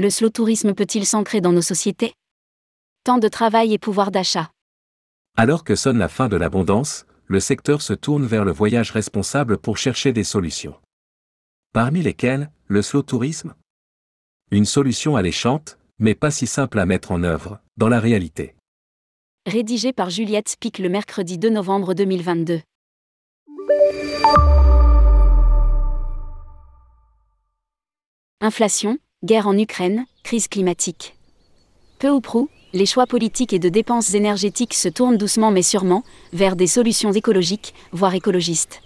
Le 0.00 0.10
slow 0.10 0.30
tourisme 0.30 0.74
peut-il 0.74 1.04
s'ancrer 1.04 1.40
dans 1.40 1.50
nos 1.50 1.60
sociétés? 1.60 2.14
Temps 3.02 3.18
de 3.18 3.26
travail 3.26 3.74
et 3.74 3.78
pouvoir 3.78 4.12
d'achat. 4.12 4.52
Alors 5.36 5.64
que 5.64 5.74
sonne 5.74 5.98
la 5.98 6.06
fin 6.06 6.28
de 6.28 6.36
l'abondance, 6.36 7.04
le 7.26 7.40
secteur 7.40 7.82
se 7.82 7.94
tourne 7.94 8.24
vers 8.24 8.44
le 8.44 8.52
voyage 8.52 8.92
responsable 8.92 9.58
pour 9.58 9.76
chercher 9.76 10.12
des 10.12 10.22
solutions. 10.22 10.76
Parmi 11.72 12.00
lesquelles, 12.00 12.48
le 12.68 12.80
slow 12.80 13.02
tourisme? 13.02 13.56
Une 14.52 14.66
solution 14.66 15.16
alléchante, 15.16 15.80
mais 15.98 16.14
pas 16.14 16.30
si 16.30 16.46
simple 16.46 16.78
à 16.78 16.86
mettre 16.86 17.10
en 17.10 17.24
œuvre, 17.24 17.58
dans 17.76 17.88
la 17.88 17.98
réalité. 17.98 18.54
Rédigé 19.46 19.92
par 19.92 20.10
Juliette 20.10 20.50
Spic 20.50 20.78
le 20.78 20.90
mercredi 20.90 21.38
2 21.38 21.50
novembre 21.50 21.94
2022. 21.94 22.60
Inflation, 28.40 29.00
guerre 29.24 29.48
en 29.48 29.58
Ukraine, 29.58 30.06
crise 30.22 30.46
climatique. 30.46 31.16
Peu 31.98 32.08
ou 32.08 32.20
prou, 32.20 32.48
les 32.72 32.86
choix 32.86 33.06
politiques 33.06 33.52
et 33.52 33.58
de 33.58 33.68
dépenses 33.68 34.14
énergétiques 34.14 34.74
se 34.74 34.88
tournent 34.88 35.16
doucement 35.16 35.50
mais 35.50 35.62
sûrement 35.62 36.04
vers 36.32 36.54
des 36.54 36.68
solutions 36.68 37.10
écologiques, 37.10 37.74
voire 37.90 38.14
écologistes. 38.14 38.80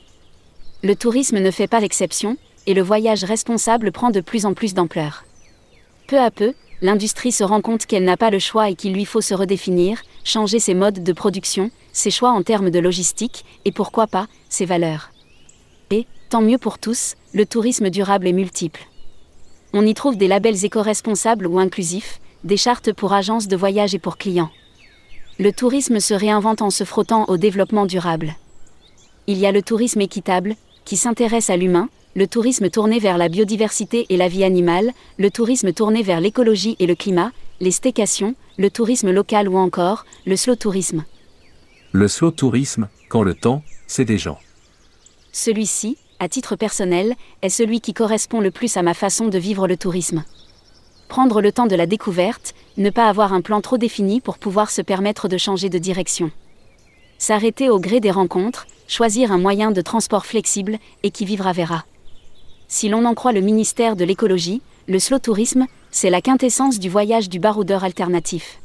Le 0.82 0.96
tourisme 0.96 1.38
ne 1.38 1.50
fait 1.50 1.66
pas 1.66 1.80
l'exception, 1.80 2.38
et 2.66 2.72
le 2.72 2.80
voyage 2.80 3.24
responsable 3.24 3.92
prend 3.92 4.08
de 4.08 4.22
plus 4.22 4.46
en 4.46 4.54
plus 4.54 4.72
d'ampleur. 4.72 5.24
Peu 6.06 6.18
à 6.18 6.30
peu, 6.30 6.54
l'industrie 6.80 7.32
se 7.32 7.44
rend 7.44 7.60
compte 7.60 7.84
qu'elle 7.84 8.04
n'a 8.04 8.16
pas 8.16 8.30
le 8.30 8.38
choix 8.38 8.70
et 8.70 8.74
qu'il 8.74 8.94
lui 8.94 9.04
faut 9.04 9.20
se 9.20 9.34
redéfinir, 9.34 10.00
changer 10.24 10.60
ses 10.60 10.74
modes 10.74 11.02
de 11.02 11.12
production, 11.12 11.70
ses 11.92 12.10
choix 12.10 12.30
en 12.30 12.42
termes 12.42 12.70
de 12.70 12.78
logistique, 12.78 13.44
et 13.66 13.72
pourquoi 13.72 14.06
pas, 14.06 14.28
ses 14.48 14.64
valeurs. 14.64 15.10
Et, 15.90 16.06
tant 16.30 16.40
mieux 16.40 16.58
pour 16.58 16.78
tous, 16.78 17.16
le 17.34 17.44
tourisme 17.44 17.90
durable 17.90 18.26
est 18.26 18.32
multiple. 18.32 18.86
On 19.72 19.86
y 19.86 19.94
trouve 19.94 20.16
des 20.16 20.28
labels 20.28 20.64
éco-responsables 20.64 21.46
ou 21.46 21.58
inclusifs, 21.58 22.20
des 22.44 22.56
chartes 22.56 22.92
pour 22.92 23.12
agences 23.12 23.48
de 23.48 23.56
voyage 23.56 23.94
et 23.94 23.98
pour 23.98 24.18
clients. 24.18 24.50
Le 25.38 25.52
tourisme 25.52 25.98
se 25.98 26.12
réinvente 26.12 26.60
en 26.60 26.70
se 26.70 26.84
frottant 26.84 27.24
au 27.28 27.36
développement 27.36 27.86
durable. 27.86 28.34
Il 29.26 29.38
y 29.38 29.46
a 29.46 29.52
le 29.52 29.62
tourisme 29.62 30.00
équitable, 30.00 30.56
qui 30.84 30.96
s'intéresse 30.96 31.48
à 31.48 31.56
l'humain, 31.56 31.88
le 32.14 32.26
tourisme 32.26 32.68
tourné 32.68 32.98
vers 32.98 33.16
la 33.16 33.28
biodiversité 33.28 34.04
et 34.10 34.18
la 34.18 34.28
vie 34.28 34.44
animale, 34.44 34.92
le 35.18 35.30
tourisme 35.30 35.72
tourné 35.72 36.02
vers 36.02 36.20
l'écologie 36.20 36.76
et 36.78 36.86
le 36.86 36.94
climat, 36.94 37.32
les 37.60 37.70
stécations, 37.70 38.34
le 38.58 38.70
tourisme 38.70 39.10
local 39.10 39.48
ou 39.48 39.56
encore 39.56 40.04
le 40.26 40.36
slow 40.36 40.56
tourisme. 40.56 41.04
Le 41.92 42.08
slow 42.08 42.30
tourisme, 42.30 42.88
quand 43.08 43.22
le 43.22 43.34
temps, 43.34 43.62
c'est 43.86 44.04
des 44.04 44.18
gens. 44.18 44.38
Celui-ci, 45.32 45.96
à 46.22 46.28
titre 46.28 46.54
personnel, 46.54 47.16
est 47.42 47.48
celui 47.48 47.80
qui 47.80 47.94
correspond 47.94 48.40
le 48.40 48.52
plus 48.52 48.76
à 48.76 48.82
ma 48.82 48.94
façon 48.94 49.26
de 49.26 49.38
vivre 49.38 49.66
le 49.66 49.76
tourisme. 49.76 50.22
Prendre 51.08 51.40
le 51.40 51.50
temps 51.50 51.66
de 51.66 51.74
la 51.74 51.86
découverte, 51.86 52.54
ne 52.76 52.90
pas 52.90 53.08
avoir 53.08 53.32
un 53.32 53.40
plan 53.40 53.60
trop 53.60 53.76
défini 53.76 54.20
pour 54.20 54.38
pouvoir 54.38 54.70
se 54.70 54.82
permettre 54.82 55.26
de 55.26 55.36
changer 55.36 55.68
de 55.68 55.78
direction. 55.78 56.30
S'arrêter 57.18 57.68
au 57.70 57.80
gré 57.80 57.98
des 57.98 58.12
rencontres, 58.12 58.68
choisir 58.86 59.32
un 59.32 59.38
moyen 59.38 59.72
de 59.72 59.80
transport 59.80 60.24
flexible 60.24 60.78
et 61.02 61.10
qui 61.10 61.24
vivra 61.24 61.52
verra. 61.52 61.84
Si 62.68 62.88
l'on 62.88 63.04
en 63.04 63.14
croit 63.14 63.32
le 63.32 63.40
ministère 63.40 63.96
de 63.96 64.04
l'écologie, 64.04 64.62
le 64.86 65.00
slow 65.00 65.18
tourisme, 65.18 65.66
c'est 65.90 66.08
la 66.08 66.20
quintessence 66.20 66.78
du 66.78 66.88
voyage 66.88 67.30
du 67.30 67.40
baroudeur 67.40 67.82
alternatif. 67.82 68.61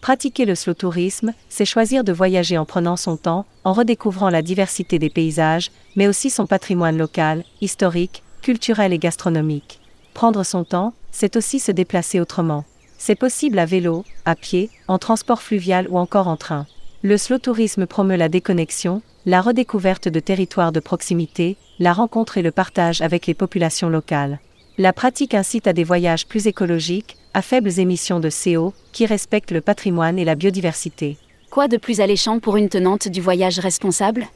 Pratiquer 0.00 0.46
le 0.46 0.54
slow 0.54 0.72
tourisme, 0.72 1.34
c'est 1.50 1.66
choisir 1.66 2.04
de 2.04 2.12
voyager 2.12 2.56
en 2.56 2.64
prenant 2.64 2.96
son 2.96 3.18
temps, 3.18 3.44
en 3.64 3.74
redécouvrant 3.74 4.30
la 4.30 4.40
diversité 4.40 4.98
des 4.98 5.10
paysages, 5.10 5.70
mais 5.94 6.08
aussi 6.08 6.30
son 6.30 6.46
patrimoine 6.46 6.96
local, 6.96 7.44
historique, 7.60 8.22
culturel 8.40 8.94
et 8.94 8.98
gastronomique. 8.98 9.78
Prendre 10.14 10.42
son 10.42 10.64
temps, 10.64 10.94
c'est 11.10 11.36
aussi 11.36 11.60
se 11.60 11.70
déplacer 11.70 12.18
autrement. 12.18 12.64
C'est 12.96 13.14
possible 13.14 13.58
à 13.58 13.66
vélo, 13.66 14.04
à 14.24 14.36
pied, 14.36 14.70
en 14.88 14.98
transport 14.98 15.42
fluvial 15.42 15.86
ou 15.90 15.98
encore 15.98 16.28
en 16.28 16.36
train. 16.36 16.66
Le 17.02 17.18
slow 17.18 17.38
tourisme 17.38 17.86
promeut 17.86 18.16
la 18.16 18.28
déconnexion, 18.30 19.02
la 19.26 19.42
redécouverte 19.42 20.08
de 20.08 20.20
territoires 20.20 20.72
de 20.72 20.80
proximité, 20.80 21.56
la 21.78 21.92
rencontre 21.92 22.38
et 22.38 22.42
le 22.42 22.50
partage 22.52 23.02
avec 23.02 23.26
les 23.26 23.34
populations 23.34 23.90
locales. 23.90 24.38
La 24.80 24.94
pratique 24.94 25.34
incite 25.34 25.66
à 25.66 25.74
des 25.74 25.84
voyages 25.84 26.26
plus 26.26 26.46
écologiques, 26.46 27.18
à 27.34 27.42
faibles 27.42 27.78
émissions 27.78 28.18
de 28.18 28.30
CO, 28.30 28.72
qui 28.92 29.04
respectent 29.04 29.50
le 29.50 29.60
patrimoine 29.60 30.18
et 30.18 30.24
la 30.24 30.34
biodiversité. 30.34 31.18
Quoi 31.50 31.68
de 31.68 31.76
plus 31.76 32.00
alléchant 32.00 32.38
pour 32.40 32.56
une 32.56 32.70
tenante 32.70 33.06
du 33.06 33.20
voyage 33.20 33.58
responsable? 33.58 34.26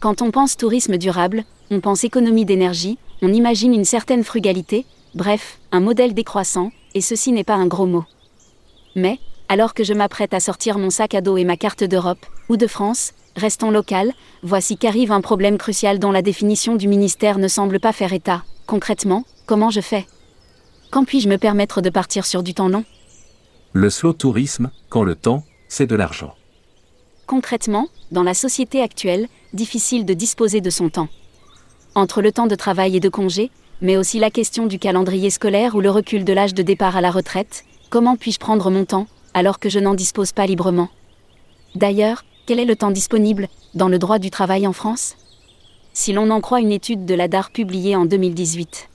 Quand 0.00 0.20
on 0.20 0.30
pense 0.30 0.58
tourisme 0.58 0.98
durable, 0.98 1.44
on 1.70 1.80
pense 1.80 2.04
économie 2.04 2.44
d'énergie, 2.44 2.98
on 3.22 3.32
imagine 3.32 3.72
une 3.72 3.86
certaine 3.86 4.22
frugalité, 4.22 4.84
bref, 5.14 5.58
un 5.72 5.80
modèle 5.80 6.12
décroissant, 6.12 6.70
et 6.92 7.00
ceci 7.00 7.32
n'est 7.32 7.42
pas 7.42 7.54
un 7.54 7.66
gros 7.66 7.86
mot. 7.86 8.04
Mais, 8.96 9.18
alors 9.48 9.72
que 9.72 9.82
je 9.82 9.94
m'apprête 9.94 10.34
à 10.34 10.40
sortir 10.40 10.76
mon 10.76 10.90
sac 10.90 11.14
à 11.14 11.22
dos 11.22 11.38
et 11.38 11.44
ma 11.44 11.56
carte 11.56 11.84
d'Europe, 11.84 12.26
ou 12.50 12.58
de 12.58 12.66
France, 12.66 13.14
restons 13.34 13.70
local, 13.70 14.12
voici 14.42 14.76
qu'arrive 14.76 15.10
un 15.10 15.22
problème 15.22 15.56
crucial 15.56 15.98
dont 15.98 16.12
la 16.12 16.20
définition 16.20 16.76
du 16.76 16.86
ministère 16.86 17.38
ne 17.38 17.48
semble 17.48 17.80
pas 17.80 17.92
faire 17.92 18.12
état. 18.12 18.42
Concrètement, 18.66 19.24
comment 19.44 19.70
je 19.70 19.82
fais? 19.82 20.06
Quand 20.90 21.04
puis-je 21.04 21.28
me 21.28 21.36
permettre 21.36 21.82
de 21.82 21.90
partir 21.90 22.24
sur 22.24 22.42
du 22.42 22.54
temps 22.54 22.68
long? 22.68 22.84
Le 23.74 23.90
slow 23.90 24.14
tourisme, 24.14 24.70
quand 24.88 25.02
le 25.02 25.14
temps, 25.14 25.44
c'est 25.68 25.86
de 25.86 25.94
l'argent. 25.94 26.34
Concrètement, 27.26 27.88
dans 28.10 28.22
la 28.22 28.32
société 28.32 28.80
actuelle, 28.80 29.28
difficile 29.52 30.06
de 30.06 30.14
disposer 30.14 30.60
de 30.60 30.70
son 30.70 30.88
temps. 30.88 31.08
Entre 31.94 32.22
le 32.22 32.32
temps 32.32 32.46
de 32.46 32.54
travail 32.54 32.96
et 32.96 33.00
de 33.00 33.08
congé, 33.08 33.50
mais 33.82 33.96
aussi 33.98 34.18
la 34.18 34.30
question 34.30 34.66
du 34.66 34.78
calendrier 34.78 35.30
scolaire 35.30 35.74
ou 35.74 35.80
le 35.80 35.90
recul 35.90 36.24
de 36.24 36.32
l'âge 36.32 36.54
de 36.54 36.62
départ 36.62 36.96
à 36.96 37.00
la 37.02 37.10
retraite, 37.10 37.64
comment 37.90 38.16
puis-je 38.16 38.38
prendre 38.38 38.70
mon 38.70 38.84
temps, 38.84 39.06
alors 39.34 39.58
que 39.58 39.68
je 39.68 39.80
n'en 39.80 39.94
dispose 39.94 40.32
pas 40.32 40.46
librement? 40.46 40.88
D'ailleurs, 41.74 42.24
quel 42.46 42.60
est 42.60 42.64
le 42.64 42.76
temps 42.76 42.90
disponible, 42.90 43.48
dans 43.74 43.88
le 43.88 43.98
droit 43.98 44.18
du 44.18 44.30
travail 44.30 44.66
en 44.66 44.72
France? 44.72 45.16
Si 45.96 46.12
l'on 46.12 46.30
en 46.30 46.40
croit 46.40 46.58
une 46.58 46.72
étude 46.72 47.04
de 47.04 47.14
la 47.14 47.28
DAR 47.28 47.52
publiée 47.52 47.94
en 47.94 48.04
2018. 48.04 48.88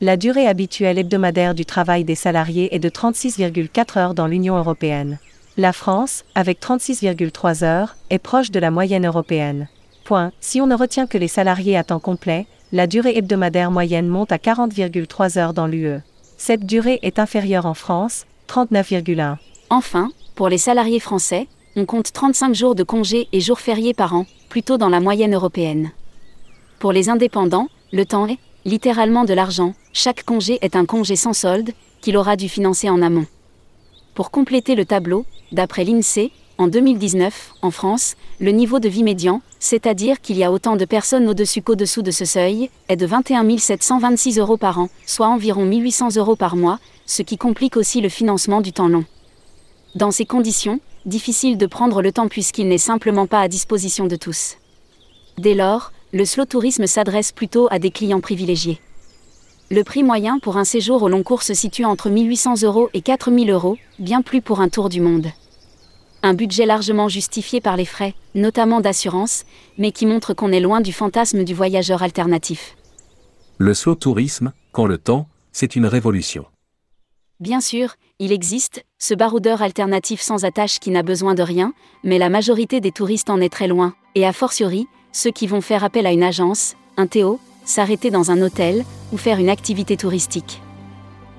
La 0.00 0.16
durée 0.16 0.48
habituelle 0.48 0.98
hebdomadaire 0.98 1.54
du 1.54 1.64
travail 1.64 2.02
des 2.02 2.16
salariés 2.16 2.74
est 2.74 2.80
de 2.80 2.88
36,4 2.88 3.98
heures 4.00 4.14
dans 4.14 4.26
l'Union 4.26 4.56
européenne. 4.56 5.20
La 5.56 5.72
France, 5.72 6.24
avec 6.34 6.60
36,3 6.60 7.62
heures, 7.62 7.94
est 8.10 8.18
proche 8.18 8.50
de 8.50 8.58
la 8.58 8.72
moyenne 8.72 9.06
européenne. 9.06 9.68
Point. 10.04 10.32
Si 10.40 10.60
on 10.60 10.66
ne 10.66 10.74
retient 10.74 11.06
que 11.06 11.18
les 11.18 11.28
salariés 11.28 11.76
à 11.76 11.84
temps 11.84 12.00
complet, 12.00 12.48
la 12.72 12.88
durée 12.88 13.16
hebdomadaire 13.16 13.70
moyenne 13.70 14.08
monte 14.08 14.32
à 14.32 14.38
40,3 14.38 15.38
heures 15.38 15.54
dans 15.54 15.68
l'UE. 15.68 16.00
Cette 16.36 16.66
durée 16.66 16.98
est 17.02 17.20
inférieure 17.20 17.66
en 17.66 17.74
France, 17.74 18.26
39,1. 18.48 19.36
Enfin, 19.70 20.10
pour 20.34 20.48
les 20.48 20.58
salariés 20.58 21.00
français, 21.00 21.46
on 21.76 21.86
compte 21.86 22.12
35 22.12 22.56
jours 22.56 22.74
de 22.74 22.82
congés 22.82 23.28
et 23.32 23.40
jours 23.40 23.60
fériés 23.60 23.94
par 23.94 24.16
an, 24.16 24.26
plutôt 24.48 24.78
dans 24.78 24.88
la 24.88 24.98
moyenne 24.98 25.34
européenne. 25.34 25.92
Pour 26.78 26.92
les 26.92 27.08
indépendants, 27.08 27.68
le 27.92 28.06
temps 28.06 28.28
est, 28.28 28.38
littéralement 28.64 29.24
de 29.24 29.34
l'argent, 29.34 29.74
chaque 29.92 30.22
congé 30.22 30.58
est 30.62 30.76
un 30.76 30.86
congé 30.86 31.16
sans 31.16 31.32
solde, 31.32 31.72
qu'il 32.00 32.16
aura 32.16 32.36
dû 32.36 32.48
financer 32.48 32.88
en 32.88 33.02
amont. 33.02 33.26
Pour 34.14 34.30
compléter 34.30 34.76
le 34.76 34.84
tableau, 34.84 35.26
d'après 35.50 35.82
l'INSEE, 35.82 36.30
en 36.56 36.68
2019, 36.68 37.54
en 37.62 37.72
France, 37.72 38.14
le 38.38 38.52
niveau 38.52 38.78
de 38.78 38.88
vie 38.88 39.02
médian, 39.02 39.42
c'est-à-dire 39.58 40.20
qu'il 40.20 40.36
y 40.36 40.44
a 40.44 40.52
autant 40.52 40.76
de 40.76 40.84
personnes 40.84 41.28
au-dessus 41.28 41.62
qu'au-dessous 41.62 42.02
de 42.02 42.12
ce 42.12 42.24
seuil, 42.24 42.70
est 42.88 42.96
de 42.96 43.06
21 43.06 43.58
726 43.58 44.38
euros 44.38 44.56
par 44.56 44.78
an, 44.78 44.88
soit 45.04 45.28
environ 45.28 45.64
1800 45.64 46.16
euros 46.16 46.36
par 46.36 46.54
mois, 46.54 46.78
ce 47.06 47.22
qui 47.22 47.38
complique 47.38 47.76
aussi 47.76 48.00
le 48.00 48.08
financement 48.08 48.60
du 48.60 48.72
temps 48.72 48.88
long. 48.88 49.04
Dans 49.96 50.12
ces 50.12 50.26
conditions, 50.26 50.78
difficile 51.06 51.58
de 51.58 51.66
prendre 51.66 52.02
le 52.02 52.12
temps 52.12 52.28
puisqu'il 52.28 52.68
n'est 52.68 52.78
simplement 52.78 53.26
pas 53.26 53.40
à 53.40 53.48
disposition 53.48 54.06
de 54.06 54.16
tous. 54.16 54.56
Dès 55.38 55.54
lors, 55.54 55.92
le 56.12 56.24
slow 56.24 56.46
tourisme 56.46 56.86
s'adresse 56.86 57.32
plutôt 57.32 57.68
à 57.70 57.78
des 57.78 57.90
clients 57.90 58.20
privilégiés. 58.20 58.80
Le 59.70 59.84
prix 59.84 60.02
moyen 60.02 60.38
pour 60.38 60.56
un 60.56 60.64
séjour 60.64 61.02
au 61.02 61.08
long 61.08 61.22
cours 61.22 61.42
se 61.42 61.52
situe 61.52 61.84
entre 61.84 62.08
1800 62.08 62.62
euros 62.62 62.88
et 62.94 63.02
4000 63.02 63.50
euros, 63.50 63.76
bien 63.98 64.22
plus 64.22 64.40
pour 64.40 64.60
un 64.60 64.70
tour 64.70 64.88
du 64.88 65.02
monde. 65.02 65.26
Un 66.22 66.32
budget 66.32 66.64
largement 66.64 67.08
justifié 67.08 67.60
par 67.60 67.76
les 67.76 67.84
frais, 67.84 68.14
notamment 68.34 68.80
d'assurance, 68.80 69.44
mais 69.76 69.92
qui 69.92 70.06
montre 70.06 70.32
qu'on 70.32 70.50
est 70.50 70.60
loin 70.60 70.80
du 70.80 70.92
fantasme 70.92 71.44
du 71.44 71.54
voyageur 71.54 72.02
alternatif. 72.02 72.76
Le 73.58 73.74
slow 73.74 73.94
tourisme, 73.94 74.52
quand 74.72 74.86
le 74.86 74.96
temps, 74.96 75.28
c'est 75.52 75.76
une 75.76 75.86
révolution. 75.86 76.46
Bien 77.38 77.60
sûr, 77.60 77.94
il 78.18 78.32
existe, 78.32 78.84
ce 78.98 79.14
baroudeur 79.14 79.62
alternatif 79.62 80.20
sans 80.20 80.44
attache 80.44 80.80
qui 80.80 80.90
n'a 80.90 81.02
besoin 81.02 81.34
de 81.34 81.42
rien, 81.42 81.72
mais 82.02 82.18
la 82.18 82.30
majorité 82.30 82.80
des 82.80 82.90
touristes 82.90 83.30
en 83.30 83.40
est 83.40 83.52
très 83.52 83.68
loin, 83.68 83.94
et 84.14 84.26
a 84.26 84.32
fortiori, 84.32 84.86
ceux 85.12 85.30
qui 85.30 85.46
vont 85.46 85.60
faire 85.60 85.84
appel 85.84 86.06
à 86.06 86.12
une 86.12 86.22
agence, 86.22 86.76
un 86.96 87.06
Théo, 87.06 87.40
s'arrêter 87.64 88.10
dans 88.10 88.30
un 88.30 88.40
hôtel 88.40 88.84
ou 89.12 89.16
faire 89.16 89.38
une 89.38 89.50
activité 89.50 89.96
touristique. 89.96 90.60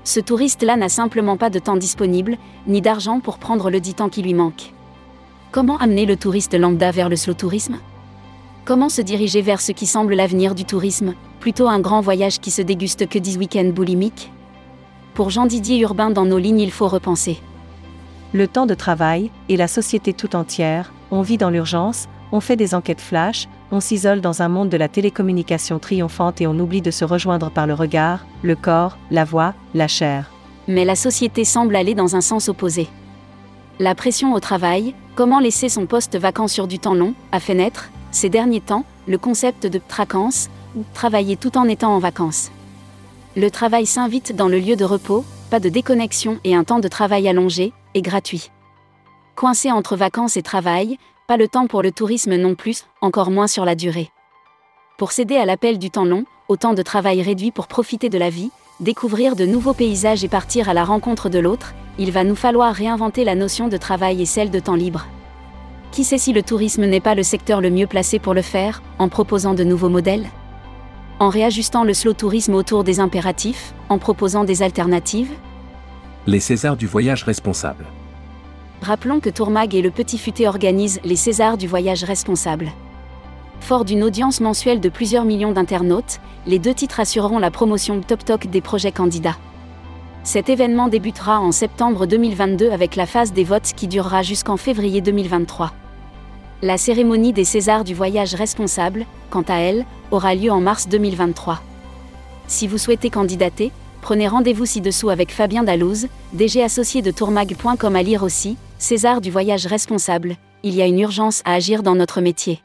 Ce 0.04 0.20
touriste-là 0.20 0.76
n'a 0.76 0.88
simplement 0.88 1.36
pas 1.36 1.50
de 1.50 1.58
temps 1.58 1.76
disponible, 1.76 2.38
ni 2.66 2.80
d'argent 2.80 3.20
pour 3.20 3.38
prendre 3.38 3.70
le 3.70 3.80
dit 3.80 3.94
temps 3.94 4.08
qui 4.08 4.22
lui 4.22 4.34
manque. 4.34 4.72
Comment 5.52 5.76
amener 5.78 6.06
le 6.06 6.16
touriste 6.16 6.54
lambda 6.54 6.90
vers 6.90 7.08
le 7.08 7.16
slow 7.16 7.34
tourisme? 7.34 7.78
Comment 8.64 8.88
se 8.88 9.02
diriger 9.02 9.42
vers 9.42 9.60
ce 9.60 9.72
qui 9.72 9.86
semble 9.86 10.14
l'avenir 10.14 10.54
du 10.54 10.64
tourisme, 10.64 11.14
plutôt 11.40 11.68
un 11.68 11.80
grand 11.80 12.00
voyage 12.00 12.38
qui 12.38 12.50
se 12.50 12.62
déguste 12.62 13.08
que 13.08 13.18
10 13.18 13.38
week-ends 13.38 13.72
boulimiques? 13.74 14.30
Pour 15.14 15.30
Jean-Didier 15.30 15.78
Urbain 15.80 16.10
dans 16.10 16.24
nos 16.24 16.38
lignes, 16.38 16.60
il 16.60 16.70
faut 16.70 16.88
repenser. 16.88 17.38
Le 18.32 18.46
temps 18.46 18.66
de 18.66 18.74
travail, 18.74 19.30
et 19.48 19.56
la 19.56 19.66
société 19.66 20.12
tout 20.12 20.36
entière, 20.36 20.92
on 21.10 21.22
vit 21.22 21.36
dans 21.36 21.50
l'urgence, 21.50 22.06
on 22.30 22.40
fait 22.40 22.56
des 22.56 22.74
enquêtes 22.74 23.00
flash, 23.00 23.48
on 23.72 23.80
s'isole 23.80 24.20
dans 24.20 24.42
un 24.42 24.48
monde 24.48 24.68
de 24.68 24.76
la 24.76 24.88
télécommunication 24.88 25.78
triomphante 25.78 26.40
et 26.40 26.46
on 26.46 26.58
oublie 26.58 26.82
de 26.82 26.90
se 26.90 27.04
rejoindre 27.04 27.50
par 27.50 27.66
le 27.66 27.74
regard, 27.74 28.26
le 28.42 28.56
corps, 28.56 28.98
la 29.10 29.24
voix, 29.24 29.54
la 29.74 29.88
chair. 29.88 30.30
Mais 30.66 30.84
la 30.84 30.96
société 30.96 31.44
semble 31.44 31.76
aller 31.76 31.94
dans 31.94 32.16
un 32.16 32.20
sens 32.20 32.48
opposé. 32.48 32.88
La 33.78 33.94
pression 33.94 34.34
au 34.34 34.40
travail, 34.40 34.94
comment 35.14 35.40
laisser 35.40 35.68
son 35.68 35.86
poste 35.86 36.16
vacant 36.16 36.48
sur 36.48 36.66
du 36.66 36.78
temps 36.78 36.94
long, 36.94 37.14
a 37.32 37.40
fait 37.40 37.54
naître, 37.54 37.90
ces 38.10 38.28
derniers 38.28 38.60
temps, 38.60 38.84
le 39.06 39.18
concept 39.18 39.66
de 39.66 39.80
tracance, 39.88 40.48
ou 40.76 40.84
travailler 40.94 41.36
tout 41.36 41.56
en 41.56 41.66
étant 41.66 41.94
en 41.94 41.98
vacances. 41.98 42.50
Le 43.36 43.50
travail 43.50 43.86
s'invite 43.86 44.34
dans 44.34 44.48
le 44.48 44.58
lieu 44.58 44.76
de 44.76 44.84
repos, 44.84 45.24
pas 45.50 45.60
de 45.60 45.68
déconnexion 45.68 46.38
et 46.44 46.54
un 46.54 46.64
temps 46.64 46.80
de 46.80 46.88
travail 46.88 47.28
allongé, 47.28 47.72
et 47.94 48.02
gratuit. 48.02 48.50
Coincé 49.34 49.72
entre 49.72 49.96
vacances 49.96 50.36
et 50.36 50.42
travail, 50.42 50.98
pas 51.30 51.36
le 51.36 51.46
temps 51.46 51.68
pour 51.68 51.80
le 51.80 51.92
tourisme 51.92 52.34
non 52.34 52.56
plus, 52.56 52.86
encore 53.00 53.30
moins 53.30 53.46
sur 53.46 53.64
la 53.64 53.76
durée. 53.76 54.10
Pour 54.98 55.12
céder 55.12 55.36
à 55.36 55.44
l'appel 55.44 55.78
du 55.78 55.88
temps 55.88 56.04
long, 56.04 56.24
autant 56.48 56.74
de 56.74 56.82
travail 56.82 57.22
réduit 57.22 57.52
pour 57.52 57.68
profiter 57.68 58.08
de 58.08 58.18
la 58.18 58.30
vie, 58.30 58.50
découvrir 58.80 59.36
de 59.36 59.46
nouveaux 59.46 59.72
paysages 59.72 60.24
et 60.24 60.28
partir 60.28 60.68
à 60.68 60.74
la 60.74 60.82
rencontre 60.82 61.28
de 61.28 61.38
l'autre, 61.38 61.72
il 62.00 62.10
va 62.10 62.24
nous 62.24 62.34
falloir 62.34 62.74
réinventer 62.74 63.22
la 63.22 63.36
notion 63.36 63.68
de 63.68 63.76
travail 63.76 64.20
et 64.20 64.26
celle 64.26 64.50
de 64.50 64.58
temps 64.58 64.74
libre. 64.74 65.06
Qui 65.92 66.02
sait 66.02 66.18
si 66.18 66.32
le 66.32 66.42
tourisme 66.42 66.84
n'est 66.84 66.98
pas 66.98 67.14
le 67.14 67.22
secteur 67.22 67.60
le 67.60 67.70
mieux 67.70 67.86
placé 67.86 68.18
pour 68.18 68.34
le 68.34 68.42
faire, 68.42 68.82
en 68.98 69.08
proposant 69.08 69.54
de 69.54 69.62
nouveaux 69.62 69.88
modèles? 69.88 70.26
En 71.20 71.28
réajustant 71.28 71.84
le 71.84 71.94
slow 71.94 72.12
tourisme 72.12 72.54
autour 72.54 72.82
des 72.82 72.98
impératifs, 72.98 73.72
en 73.88 73.98
proposant 73.98 74.42
des 74.42 74.64
alternatives? 74.64 75.30
Les 76.26 76.40
Césars 76.40 76.76
du 76.76 76.88
voyage 76.88 77.22
responsable. 77.22 77.86
Rappelons 78.82 79.20
que 79.20 79.28
Tourmag 79.28 79.74
et 79.74 79.82
le 79.82 79.90
Petit 79.90 80.16
Futé 80.16 80.48
organisent 80.48 81.00
les 81.04 81.16
Césars 81.16 81.58
du 81.58 81.66
voyage 81.66 82.02
responsable. 82.02 82.70
Fort 83.60 83.84
d'une 83.84 84.02
audience 84.02 84.40
mensuelle 84.40 84.80
de 84.80 84.88
plusieurs 84.88 85.26
millions 85.26 85.52
d'internautes, 85.52 86.18
les 86.46 86.58
deux 86.58 86.72
titres 86.72 86.98
assureront 86.98 87.38
la 87.38 87.50
promotion 87.50 88.00
Top 88.00 88.24
Talk 88.24 88.48
des 88.48 88.62
projets 88.62 88.90
candidats. 88.90 89.36
Cet 90.22 90.48
événement 90.48 90.88
débutera 90.88 91.40
en 91.40 91.52
septembre 91.52 92.06
2022 92.06 92.70
avec 92.70 92.96
la 92.96 93.04
phase 93.04 93.34
des 93.34 93.44
votes 93.44 93.72
qui 93.76 93.86
durera 93.86 94.22
jusqu'en 94.22 94.56
février 94.56 95.02
2023. 95.02 95.72
La 96.62 96.78
cérémonie 96.78 97.34
des 97.34 97.44
Césars 97.44 97.84
du 97.84 97.94
voyage 97.94 98.34
responsable, 98.34 99.04
quant 99.28 99.44
à 99.48 99.56
elle, 99.56 99.84
aura 100.10 100.34
lieu 100.34 100.50
en 100.50 100.60
mars 100.60 100.88
2023. 100.88 101.60
Si 102.46 102.66
vous 102.66 102.78
souhaitez 102.78 103.10
candidater, 103.10 103.72
prenez 104.00 104.26
rendez-vous 104.26 104.66
ci-dessous 104.66 105.10
avec 105.10 105.32
Fabien 105.32 105.64
Dallouz, 105.64 106.08
DG 106.32 106.62
associé 106.62 107.02
de 107.02 107.10
tourmag.com 107.10 107.94
à 107.94 108.02
lire 108.02 108.22
aussi, 108.22 108.56
César 108.80 109.20
du 109.20 109.30
voyage 109.30 109.66
responsable, 109.66 110.36
il 110.62 110.74
y 110.74 110.80
a 110.80 110.86
une 110.86 111.00
urgence 111.00 111.42
à 111.44 111.52
agir 111.52 111.82
dans 111.82 111.94
notre 111.94 112.22
métier. 112.22 112.62